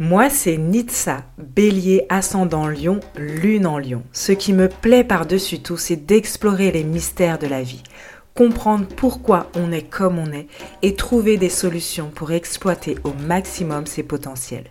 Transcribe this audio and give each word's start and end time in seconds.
Moi, 0.00 0.30
c'est 0.30 0.58
Nitsa, 0.58 1.24
bélier 1.38 2.06
ascendant 2.08 2.68
lion, 2.68 3.00
lune 3.16 3.66
en 3.66 3.80
lion. 3.80 4.04
Ce 4.12 4.30
qui 4.30 4.52
me 4.52 4.68
plaît 4.68 5.02
par-dessus 5.02 5.58
tout, 5.58 5.76
c'est 5.76 5.96
d'explorer 5.96 6.70
les 6.70 6.84
mystères 6.84 7.40
de 7.40 7.48
la 7.48 7.64
vie, 7.64 7.82
comprendre 8.32 8.86
pourquoi 8.86 9.50
on 9.56 9.72
est 9.72 9.82
comme 9.82 10.20
on 10.20 10.30
est 10.30 10.46
et 10.82 10.94
trouver 10.94 11.36
des 11.36 11.48
solutions 11.48 12.12
pour 12.14 12.30
exploiter 12.30 12.96
au 13.02 13.12
maximum 13.26 13.86
ses 13.86 14.04
potentiels. 14.04 14.70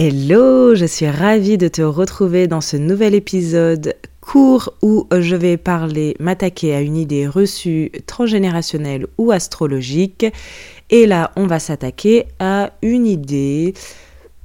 Hello, 0.00 0.76
je 0.76 0.84
suis 0.84 1.08
ravie 1.08 1.58
de 1.58 1.66
te 1.66 1.82
retrouver 1.82 2.46
dans 2.46 2.60
ce 2.60 2.76
nouvel 2.76 3.16
épisode 3.16 3.96
court 4.20 4.72
où 4.80 5.08
je 5.10 5.34
vais 5.34 5.56
parler, 5.56 6.14
m'attaquer 6.20 6.72
à 6.72 6.82
une 6.82 6.96
idée 6.96 7.26
reçue 7.26 7.90
transgénérationnelle 8.06 9.08
ou 9.18 9.32
astrologique. 9.32 10.24
Et 10.90 11.06
là, 11.06 11.32
on 11.34 11.48
va 11.48 11.58
s'attaquer 11.58 12.26
à 12.38 12.70
une 12.80 13.08
idée, 13.08 13.74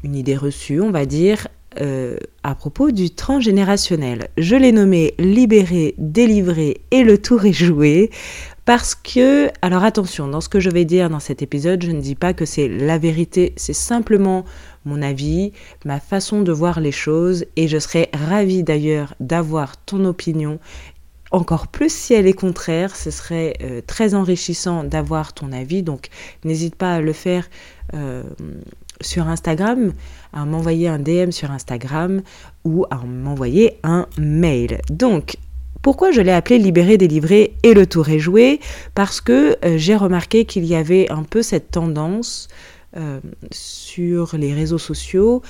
une 0.03 0.15
idée 0.15 0.35
reçue, 0.35 0.81
on 0.81 0.89
va 0.89 1.05
dire, 1.05 1.47
euh, 1.79 2.17
à 2.41 2.55
propos 2.55 2.89
du 2.89 3.11
transgénérationnel. 3.11 4.29
Je 4.39 4.55
l'ai 4.55 4.71
nommé 4.71 5.13
libéré, 5.19 5.93
délivré 5.99 6.81
et 6.89 7.03
le 7.03 7.19
tour 7.19 7.45
est 7.45 7.53
joué. 7.53 8.09
Parce 8.65 8.95
que, 8.95 9.49
alors 9.61 9.83
attention, 9.83 10.29
dans 10.29 10.39
ce 10.39 10.47
que 10.47 10.61
je 10.61 10.69
vais 10.69 10.85
dire 10.85 11.09
dans 11.09 11.19
cet 11.19 11.41
épisode, 11.41 11.83
je 11.83 11.91
ne 11.91 11.99
dis 11.99 12.15
pas 12.15 12.33
que 12.33 12.45
c'est 12.45 12.69
la 12.69 12.97
vérité, 12.97 13.53
c'est 13.57 13.73
simplement 13.73 14.45
mon 14.85 15.01
avis, 15.01 15.51
ma 15.83 15.99
façon 15.99 16.41
de 16.41 16.51
voir 16.53 16.79
les 16.79 16.93
choses 16.93 17.45
et 17.57 17.67
je 17.67 17.77
serais 17.77 18.09
ravie 18.13 18.63
d'ailleurs 18.63 19.15
d'avoir 19.19 19.75
ton 19.83 20.05
opinion. 20.05 20.59
Encore 21.31 21.67
plus 21.67 21.91
si 21.91 22.13
elle 22.13 22.27
est 22.27 22.33
contraire, 22.33 22.95
ce 22.95 23.11
serait 23.11 23.57
euh, 23.63 23.81
très 23.85 24.13
enrichissant 24.13 24.85
d'avoir 24.85 25.33
ton 25.33 25.51
avis, 25.51 25.83
donc 25.83 26.09
n'hésite 26.45 26.75
pas 26.75 26.93
à 26.93 27.01
le 27.01 27.11
faire 27.11 27.49
euh, 27.95 28.23
sur 29.01 29.27
Instagram, 29.27 29.91
à 30.31 30.45
m'envoyer 30.45 30.87
un 30.87 30.99
DM 30.99 31.31
sur 31.31 31.51
Instagram 31.51 32.21
ou 32.63 32.85
à 32.91 32.97
m'envoyer 32.97 33.79
un 33.83 34.07
mail. 34.17 34.79
Donc, 34.89 35.35
pourquoi 35.81 36.11
je 36.11 36.21
l'ai 36.21 36.31
appelé 36.31 36.59
Libéré, 36.59 36.97
délivré 36.97 37.55
et 37.63 37.73
le 37.73 37.85
tour 37.85 38.09
est 38.09 38.19
joué? 38.19 38.59
Parce 38.95 39.19
que 39.19 39.57
euh, 39.65 39.77
j'ai 39.77 39.95
remarqué 39.95 40.45
qu'il 40.45 40.65
y 40.65 40.75
avait 40.75 41.11
un 41.11 41.23
peu 41.23 41.41
cette 41.41 41.71
tendance 41.71 42.47
euh, 42.95 43.19
sur 43.51 44.37
les 44.37 44.53
réseaux 44.53 44.77
sociaux 44.77 45.41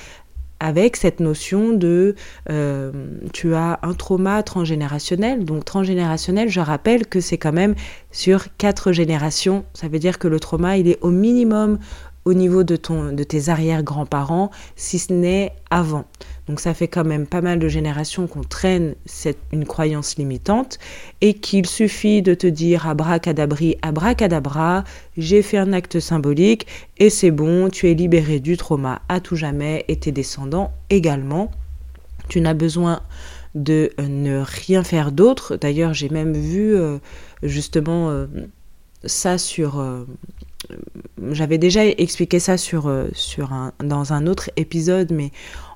avec 0.63 0.95
cette 0.95 1.19
notion 1.19 1.73
de 1.73 2.15
euh, 2.49 2.91
tu 3.33 3.53
as 3.53 3.79
un 3.81 3.93
trauma 3.93 4.41
transgénérationnel. 4.43 5.43
Donc 5.43 5.65
transgénérationnel, 5.65 6.47
je 6.47 6.61
rappelle 6.61 7.05
que 7.05 7.19
c'est 7.19 7.37
quand 7.37 7.51
même 7.51 7.75
sur 8.11 8.45
quatre 8.57 8.93
générations. 8.93 9.65
Ça 9.73 9.89
veut 9.89 9.99
dire 9.99 10.19
que 10.19 10.29
le 10.29 10.39
trauma, 10.39 10.77
il 10.77 10.87
est 10.87 10.99
au 11.01 11.09
minimum 11.09 11.79
au 12.25 12.33
niveau 12.33 12.63
de, 12.63 12.75
ton, 12.75 13.11
de 13.11 13.23
tes 13.23 13.49
arrière-grands-parents, 13.49 14.49
si 14.75 14.99
ce 14.99 15.13
n'est 15.13 15.53
avant. 15.69 16.05
Donc 16.47 16.59
ça 16.59 16.73
fait 16.73 16.87
quand 16.87 17.05
même 17.05 17.25
pas 17.25 17.41
mal 17.41 17.59
de 17.59 17.67
générations 17.67 18.27
qu'on 18.27 18.43
traîne 18.43 18.95
cette, 19.05 19.39
une 19.51 19.65
croyance 19.65 20.17
limitante 20.17 20.77
et 21.21 21.33
qu'il 21.33 21.65
suffit 21.65 22.21
de 22.21 22.33
te 22.33 22.47
dire 22.47 22.87
abracadabri, 22.87 23.77
abracadabra, 23.81 24.83
j'ai 25.17 25.41
fait 25.41 25.57
un 25.57 25.73
acte 25.73 25.99
symbolique 25.99 26.67
et 26.97 27.09
c'est 27.09 27.31
bon, 27.31 27.69
tu 27.69 27.89
es 27.89 27.93
libéré 27.93 28.39
du 28.39 28.57
trauma 28.57 29.01
à 29.09 29.19
tout 29.19 29.35
jamais 29.35 29.85
et 29.87 29.97
tes 29.97 30.11
descendants 30.11 30.71
également. 30.89 31.51
Tu 32.29 32.41
n'as 32.41 32.53
besoin 32.53 33.01
de 33.55 33.91
ne 33.99 34.43
rien 34.45 34.83
faire 34.83 35.11
d'autre. 35.11 35.57
D'ailleurs, 35.57 35.93
j'ai 35.93 36.09
même 36.09 36.33
vu 36.33 36.75
euh, 36.75 36.97
justement 37.41 38.09
euh, 38.09 38.25
ça 39.05 39.37
sur... 39.37 39.79
Euh, 39.79 40.05
j'avais 41.31 41.57
déjà 41.57 41.85
expliqué 41.85 42.39
ça 42.39 42.57
sur, 42.57 42.91
sur 43.13 43.53
un, 43.53 43.73
dans 43.83 44.13
un 44.13 44.27
autre 44.27 44.49
épisode, 44.55 45.11
mais 45.11 45.31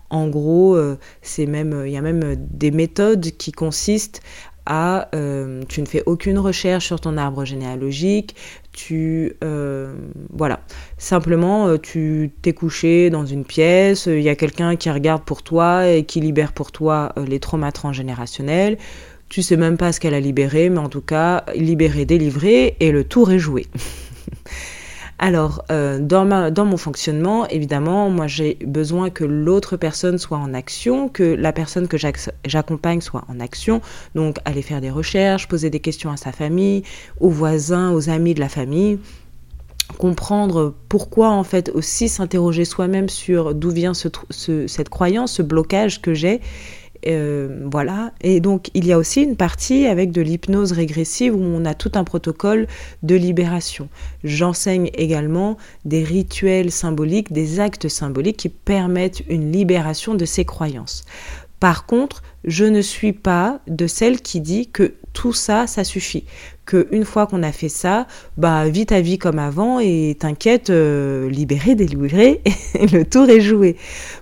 en 0.10 0.28
gros, 0.28 0.76
euh, 0.76 0.98
il 1.38 1.92
y 1.92 1.98
a 1.98 2.02
même 2.02 2.36
des 2.38 2.72
méthodes 2.72 3.32
qui 3.38 3.52
consistent 3.52 4.22
à, 4.66 5.10
euh, 5.16 5.64
tu 5.70 5.82
ne 5.82 5.86
fais 5.86 6.04
aucune 6.06 6.38
recherche 6.40 6.88
sur 6.88 7.00
ton 7.00 7.16
arbre 7.16 7.46
généalogique, 7.46 8.36
tu, 8.74 9.34
euh, 9.44 9.94
voilà, 10.30 10.60
simplement 10.98 11.78
tu 11.78 12.32
t'es 12.42 12.52
couché 12.52 13.10
dans 13.10 13.26
une 13.26 13.46
pièce, 13.46 14.08
il 14.08 14.22
y 14.22 14.30
a 14.30 14.36
quelqu'un 14.36 14.76
qui 14.76 14.90
regarde 14.90 15.24
pour 15.24 15.42
toi 15.42 15.88
et 15.88 16.04
qui 16.04 16.20
libère 16.20 16.52
pour 16.52 16.74
toi 16.74 17.14
les 17.28 17.40
traumas 17.40 17.72
transgénérationnels. 17.72 18.78
Tu 19.30 19.42
sais 19.42 19.58
même 19.58 19.78
pas 19.78 19.92
ce 19.92 20.00
qu'elle 20.00 20.14
a 20.14 20.22
libéré, 20.22 20.70
mais 20.70 20.80
en 20.80 20.88
tout 20.88 21.02
cas, 21.02 21.44
libéré, 21.54 22.06
délivré, 22.06 22.78
et 22.80 22.92
le 22.92 23.04
tour 23.04 23.32
est 23.32 23.40
joué. 23.40 23.66
Alors, 25.20 25.66
euh, 25.72 26.00
dans, 26.00 26.66
mon 26.66 26.78
fonctionnement, 26.78 27.48
évidemment, 27.48 28.10
moi 28.10 28.28
j'ai 28.28 28.60
besoin 28.66 29.10
que 29.10 29.24
l'autre 29.24 29.76
personne 29.76 30.20
soit 30.20 30.38
en 30.38 30.54
action, 30.54 31.10
que 31.10 31.24
la 31.24 31.52
personne 31.52 31.88
que 31.88 31.98
j'accompagne 32.46 33.02
soit 33.02 33.24
en 33.28 33.40
action. 33.40 33.82
Donc, 34.14 34.38
aller 34.46 34.62
faire 34.62 34.80
des 34.80 34.92
recherches, 34.92 35.48
poser 35.48 35.72
des 35.72 35.80
questions 35.80 36.12
à 36.12 36.18
sa 36.18 36.32
famille, 36.32 36.84
aux 37.20 37.30
voisins, 37.30 37.92
aux 37.92 38.10
amis 38.10 38.34
de 38.34 38.40
la 38.40 38.50
famille 38.50 39.00
comprendre 39.98 40.76
pourquoi 40.90 41.30
en 41.30 41.46
fait 41.46 41.70
aussi 41.74 42.10
s'interroger 42.10 42.66
soi-même 42.66 43.08
sur 43.08 43.56
d'où 43.56 43.70
vient 43.70 43.94
cette 43.94 44.90
croyance, 44.90 45.32
ce 45.32 45.42
blocage 45.42 46.02
que 46.02 46.14
j'ai 46.14 46.42
euh, 47.08 47.68
voilà. 47.72 48.12
Et 48.22 48.40
donc, 48.40 48.70
il 48.74 48.86
y 48.86 48.94
a 48.94 48.98
aussi 48.98 49.22
une 49.22 49.36
partie 49.36 49.86
avec 49.86 50.12
de 50.12 50.22
l'hypnose 50.22 50.72
régressive 50.72 51.36
où 51.36 51.42
on 51.42 51.66
a 51.66 51.74
tout 51.74 51.92
un 51.96 52.04
protocole 52.04 52.68
de 53.04 53.16
libération. 53.16 53.90
J'enseigne 54.24 54.90
également 54.94 55.58
des 55.86 56.04
rituels 56.04 56.72
symboliques, 56.72 57.32
des 57.32 57.60
actes 57.60 57.88
symboliques 57.88 58.38
qui 58.38 58.50
permettent 58.50 59.24
une 59.30 59.52
libération 59.52 60.16
de 60.16 60.26
ces 60.26 60.46
croyances. 60.46 61.06
Par 61.60 61.86
contre, 61.86 62.22
je 62.44 62.66
ne 62.66 62.82
suis 62.82 63.14
pas 63.14 63.60
de 63.68 63.88
celle 63.88 64.22
qui 64.22 64.42
dit 64.42 64.70
que 64.70 64.94
tout 65.18 65.34
ça, 65.34 65.66
ça 65.66 65.84
suffit. 65.84 66.26
Que 66.68 66.88
une 66.92 67.04
fois 67.04 67.26
qu'on 67.26 67.42
a 67.42 67.52
fait 67.52 67.70
ça, 67.70 68.06
bah 68.38 68.70
vis 68.70 68.86
ta 68.86 69.02
vie 69.02 69.18
comme 69.18 69.40
avant 69.40 69.80
et 69.80 70.16
t'inquiète, 70.20 70.70
euh, 70.70 71.28
libéré, 71.28 71.74
délivré, 71.74 72.44
le 72.76 73.02
tour 73.02 73.28
est 73.28 73.42
joué. 73.42 73.78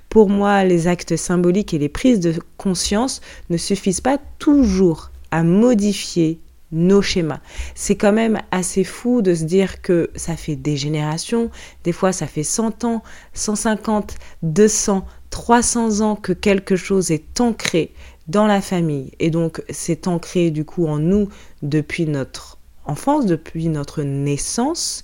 Pour 0.07 0.29
moi, 0.29 0.63
les 0.63 0.87
actes 0.87 1.17
symboliques 1.17 1.73
et 1.73 1.79
les 1.79 1.89
prises 1.89 2.21
de 2.21 2.35
conscience 2.55 3.19
ne 3.49 3.57
suffisent 3.57 3.99
pas 3.99 4.17
toujours 4.39 5.11
à 5.31 5.43
modifier 5.43 6.39
nos 6.71 7.01
schémas. 7.01 7.41
C'est 7.75 7.97
quand 7.97 8.13
même 8.13 8.39
assez 8.51 8.85
fou 8.85 9.21
de 9.21 9.35
se 9.35 9.43
dire 9.43 9.81
que 9.81 10.09
ça 10.15 10.37
fait 10.37 10.55
des 10.55 10.77
générations, 10.77 11.51
des 11.83 11.91
fois 11.91 12.13
ça 12.13 12.25
fait 12.25 12.43
100 12.43 12.85
ans, 12.85 13.03
150, 13.33 14.15
200, 14.43 15.05
300 15.29 15.99
ans 15.99 16.15
que 16.15 16.31
quelque 16.31 16.77
chose 16.77 17.11
est 17.11 17.41
ancré 17.41 17.91
dans 18.27 18.47
la 18.47 18.61
famille. 18.61 19.11
Et 19.19 19.29
donc 19.29 19.63
c'est 19.69 20.07
ancré 20.07 20.51
du 20.51 20.65
coup 20.65 20.87
en 20.87 20.99
nous 20.99 21.29
depuis 21.61 22.05
notre 22.05 22.57
enfance, 22.85 23.25
depuis 23.25 23.67
notre 23.67 24.03
naissance. 24.03 25.03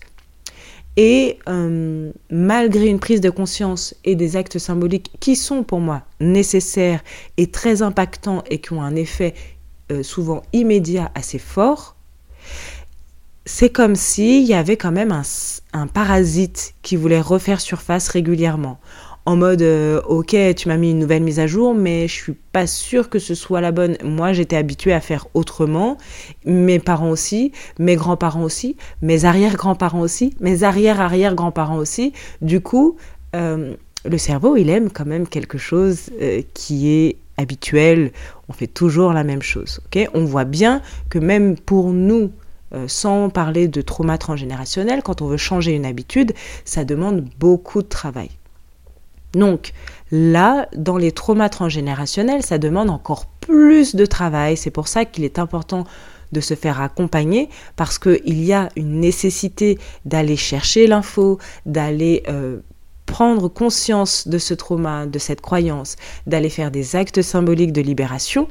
Et 0.98 1.40
euh, 1.48 2.12
malgré 2.30 2.88
une 2.88 3.00
prise 3.00 3.22
de 3.22 3.30
conscience 3.30 3.96
et 4.04 4.16
des 4.16 4.36
actes 4.36 4.60
symboliques 4.60 5.12
qui 5.20 5.36
sont 5.36 5.64
pour 5.64 5.80
moi 5.80 6.04
nécessaires 6.20 7.02
et 7.38 7.48
très 7.48 7.82
impactants 7.82 8.44
et 8.50 8.60
qui 8.60 8.74
ont 8.74 8.82
un 8.82 8.96
effet 8.96 9.34
euh, 9.92 10.04
souvent 10.04 10.42
immédiat 10.52 11.10
assez 11.16 11.40
fort, 11.40 11.96
c'est 13.46 13.70
comme 13.70 13.96
s'il 13.96 14.44
y 14.44 14.54
avait 14.54 14.78
quand 14.78 14.92
même 14.92 15.12
un, 15.12 15.24
un 15.74 15.88
parasite 15.88 16.74
qui 16.82 16.98
voulait 16.98 17.22
refaire 17.22 17.62
surface 17.62 18.10
régulièrement 18.10 18.80
en 19.26 19.36
mode 19.36 19.62
euh, 19.62 20.02
ok 20.08 20.36
tu 20.56 20.68
m'as 20.68 20.78
mis 20.78 20.92
une 20.92 21.00
nouvelle 21.00 21.24
mise 21.24 21.40
à 21.40 21.48
jour 21.48 21.74
mais 21.74 22.08
je 22.08 22.14
suis 22.14 22.36
pas 22.52 22.68
sûre 22.68 23.10
que 23.10 23.20
ce 23.20 23.36
soit 23.36 23.62
la 23.62 23.72
bonne 23.72 23.98
moi 24.04 24.34
j'étais 24.34 24.58
habituée 24.58 24.94
à 24.94 25.02
faire 25.02 25.28
autrement 25.34 25.98
mes 26.46 26.80
parents 26.80 27.10
aussi 27.10 27.52
mes 27.80 27.96
grands-parents 27.96 28.44
aussi 28.44 28.78
mes 29.02 29.26
arrière-grands-parents 29.26 30.02
aussi 30.02 30.34
mes 30.40 30.64
arrière-arrière-grands-parents 30.64 31.78
aussi 31.78 32.14
du 32.42 32.62
coup 32.62 32.98
euh, 33.36 33.76
le 34.06 34.18
cerveau 34.18 34.56
il 34.56 34.70
aime 34.70 34.90
quand 34.90 35.06
même 35.06 35.28
quelque 35.28 35.58
chose 35.58 36.10
euh, 36.22 36.42
qui 36.54 36.90
est 36.90 37.18
habituel 37.38 38.12
on 38.52 38.54
fait 38.54 38.68
toujours 38.68 39.14
la 39.14 39.24
même 39.24 39.42
chose. 39.42 39.80
ok? 39.86 40.10
On 40.14 40.26
voit 40.26 40.44
bien 40.44 40.82
que 41.10 41.20
même 41.20 41.56
pour 41.56 41.94
nous, 41.94 42.32
euh, 42.74 42.86
sans 42.90 43.30
parler 43.30 43.70
de 43.70 43.82
trauma 43.82 44.18
transgénérationnel, 44.18 45.02
quand 45.04 45.22
on 45.22 45.28
veut 45.28 45.38
changer 45.38 45.72
une 45.72 45.86
habitude, 45.86 46.34
ça 46.66 46.84
demande 46.84 47.26
beaucoup 47.40 47.82
de 47.82 47.88
travail. 47.88 48.30
Donc 49.34 49.74
là, 50.12 50.68
dans 50.76 50.98
les 50.98 51.12
traumas 51.12 51.50
transgénérationnels, 51.50 52.44
ça 52.44 52.58
demande 52.58 52.90
encore 52.90 53.26
plus 53.26 53.96
de 53.96 54.06
travail. 54.06 54.58
C'est 54.58 54.72
pour 54.72 54.88
ça 54.88 55.06
qu'il 55.06 55.24
est 55.24 55.40
important 55.40 55.86
de 56.32 56.42
se 56.42 56.54
faire 56.54 56.82
accompagner 56.82 57.50
parce 57.76 58.00
qu'il 58.00 58.44
y 58.44 58.54
a 58.54 58.70
une 58.76 59.00
nécessité 59.00 59.78
d'aller 60.06 60.38
chercher 60.38 60.88
l'info, 60.88 61.40
d'aller 61.66 62.24
euh, 62.30 62.60
prendre 63.06 63.50
conscience 63.50 64.28
de 64.28 64.38
ce 64.38 64.54
trauma, 64.54 65.06
de 65.06 65.20
cette 65.20 65.42
croyance, 65.42 65.98
d'aller 66.28 66.50
faire 66.50 66.72
des 66.72 66.96
actes 66.96 67.22
symboliques 67.22 67.74
de 67.74 67.82
libération 67.82 68.48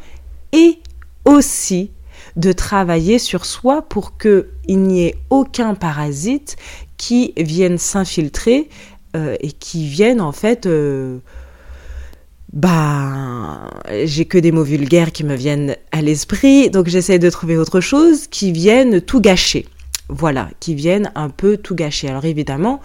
et 0.52 0.78
aussi 1.24 1.90
de 2.36 2.52
travailler 2.52 3.18
sur 3.18 3.44
soi 3.46 3.82
pour 3.82 4.18
qu'il 4.18 4.44
n'y 4.68 5.04
ait 5.04 5.16
aucun 5.30 5.74
parasite 5.74 6.56
qui 6.96 7.32
vienne 7.36 7.78
s'infiltrer 7.78 8.68
euh, 9.16 9.36
et 9.40 9.52
qui 9.52 9.86
vienne 9.86 10.20
en 10.20 10.32
fait... 10.32 10.66
Euh, 10.66 11.18
bah, 12.52 13.70
j'ai 14.04 14.24
que 14.24 14.36
des 14.36 14.50
mots 14.50 14.64
vulgaires 14.64 15.12
qui 15.12 15.22
me 15.22 15.36
viennent 15.36 15.76
à 15.92 16.02
l'esprit, 16.02 16.68
donc 16.68 16.88
j'essaie 16.88 17.20
de 17.20 17.30
trouver 17.30 17.56
autre 17.56 17.80
chose 17.80 18.26
qui 18.26 18.50
vienne 18.50 19.00
tout 19.00 19.20
gâcher. 19.20 19.66
Voilà, 20.08 20.50
qui 20.58 20.74
viennent 20.74 21.12
un 21.14 21.28
peu 21.28 21.56
tout 21.56 21.76
gâcher. 21.76 22.08
Alors 22.08 22.24
évidemment, 22.24 22.80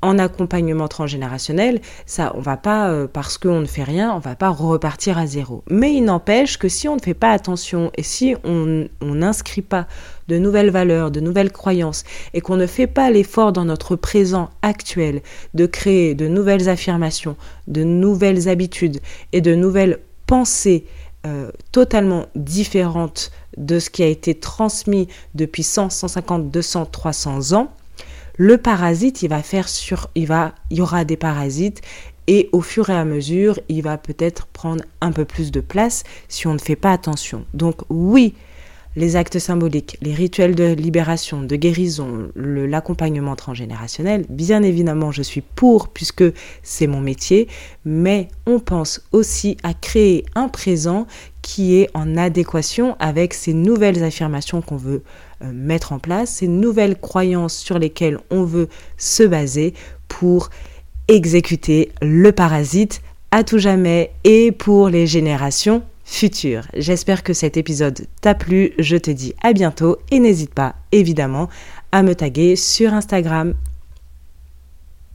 en 0.00 0.18
accompagnement 0.18 0.86
transgénérationnel, 0.86 1.80
ça, 2.06 2.32
on 2.36 2.40
va 2.40 2.56
pas, 2.56 2.90
euh, 2.90 3.06
parce 3.12 3.36
qu'on 3.36 3.60
ne 3.60 3.66
fait 3.66 3.82
rien, 3.82 4.14
on 4.14 4.20
va 4.20 4.36
pas 4.36 4.50
repartir 4.50 5.18
à 5.18 5.26
zéro. 5.26 5.64
Mais 5.70 5.94
il 5.94 6.04
n'empêche 6.04 6.56
que 6.58 6.68
si 6.68 6.88
on 6.88 6.96
ne 6.96 7.00
fait 7.00 7.14
pas 7.14 7.32
attention 7.32 7.90
et 7.96 8.02
si 8.02 8.36
on 8.44 8.88
n'inscrit 9.02 9.62
pas 9.62 9.86
de 10.28 10.38
nouvelles 10.38 10.70
valeurs, 10.70 11.10
de 11.10 11.20
nouvelles 11.20 11.50
croyances, 11.50 12.04
et 12.34 12.40
qu'on 12.40 12.56
ne 12.56 12.66
fait 12.66 12.86
pas 12.86 13.10
l'effort 13.10 13.52
dans 13.52 13.64
notre 13.64 13.96
présent 13.96 14.50
actuel 14.62 15.22
de 15.54 15.66
créer 15.66 16.14
de 16.14 16.28
nouvelles 16.28 16.68
affirmations, 16.68 17.36
de 17.66 17.82
nouvelles 17.82 18.48
habitudes 18.48 19.00
et 19.32 19.40
de 19.40 19.54
nouvelles 19.54 19.98
pensées 20.26 20.84
euh, 21.26 21.50
totalement 21.72 22.26
différentes 22.36 23.32
de 23.56 23.80
ce 23.80 23.90
qui 23.90 24.04
a 24.04 24.06
été 24.06 24.36
transmis 24.36 25.08
depuis 25.34 25.64
100, 25.64 25.90
150, 25.90 26.50
200, 26.50 26.86
300 26.86 27.52
ans, 27.54 27.72
le 28.38 28.56
parasite, 28.56 29.22
il 29.22 29.28
va 29.28 29.42
faire 29.42 29.68
sur, 29.68 30.08
il 30.14 30.26
va, 30.26 30.54
il 30.70 30.78
y 30.78 30.80
aura 30.80 31.04
des 31.04 31.16
parasites 31.16 31.82
et 32.28 32.48
au 32.52 32.60
fur 32.60 32.88
et 32.88 32.94
à 32.94 33.04
mesure, 33.04 33.58
il 33.68 33.82
va 33.82 33.98
peut-être 33.98 34.46
prendre 34.46 34.84
un 35.00 35.12
peu 35.12 35.24
plus 35.24 35.50
de 35.50 35.60
place 35.60 36.04
si 36.28 36.46
on 36.46 36.54
ne 36.54 36.58
fait 36.58 36.76
pas 36.76 36.92
attention. 36.92 37.44
Donc 37.52 37.80
oui, 37.88 38.34
les 38.98 39.14
actes 39.14 39.38
symboliques, 39.38 39.96
les 40.02 40.12
rituels 40.12 40.56
de 40.56 40.72
libération, 40.72 41.40
de 41.42 41.54
guérison, 41.54 42.30
l'accompagnement 42.34 43.36
transgénérationnel, 43.36 44.26
bien 44.28 44.64
évidemment, 44.64 45.12
je 45.12 45.22
suis 45.22 45.40
pour 45.40 45.88
puisque 45.88 46.24
c'est 46.64 46.88
mon 46.88 47.00
métier, 47.00 47.46
mais 47.84 48.26
on 48.44 48.58
pense 48.58 49.00
aussi 49.12 49.56
à 49.62 49.72
créer 49.72 50.24
un 50.34 50.48
présent 50.48 51.06
qui 51.42 51.76
est 51.76 51.88
en 51.94 52.16
adéquation 52.16 52.96
avec 52.98 53.34
ces 53.34 53.54
nouvelles 53.54 54.02
affirmations 54.02 54.62
qu'on 54.62 54.76
veut 54.76 55.02
euh, 55.44 55.52
mettre 55.52 55.92
en 55.92 56.00
place, 56.00 56.30
ces 56.30 56.48
nouvelles 56.48 56.98
croyances 56.98 57.56
sur 57.56 57.78
lesquelles 57.78 58.18
on 58.30 58.42
veut 58.42 58.68
se 58.96 59.22
baser 59.22 59.74
pour 60.08 60.50
exécuter 61.06 61.92
le 62.02 62.32
parasite 62.32 63.00
à 63.30 63.44
tout 63.44 63.58
jamais 63.58 64.10
et 64.24 64.50
pour 64.50 64.88
les 64.88 65.06
générations 65.06 65.82
futures. 66.08 66.66
J'espère 66.74 67.22
que 67.22 67.34
cet 67.34 67.56
épisode 67.56 68.06
t'a 68.22 68.34
plu, 68.34 68.72
je 68.78 68.96
te 68.96 69.10
dis 69.10 69.34
à 69.42 69.52
bientôt 69.52 69.98
et 70.10 70.18
n'hésite 70.18 70.54
pas 70.54 70.74
évidemment 70.90 71.48
à 71.92 72.02
me 72.02 72.14
taguer 72.14 72.56
sur 72.56 72.94
Instagram. 72.94 73.54